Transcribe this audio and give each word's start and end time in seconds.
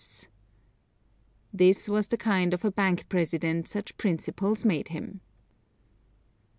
This 1.53 1.87
was 1.87 2.07
the 2.07 2.17
kind 2.17 2.55
of 2.55 2.65
a 2.65 2.71
bank 2.71 3.07
president 3.07 3.67
such 3.67 3.97
principles 3.97 4.65
made 4.65 4.87
him. 4.87 5.21